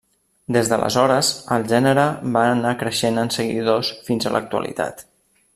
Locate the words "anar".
2.55-2.73